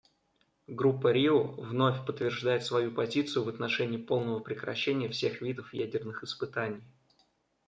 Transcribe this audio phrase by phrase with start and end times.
[0.65, 6.81] Группа Рио вновь подтверждает свою позицию в отношении полного прекращения всех видов ядерных испытаний.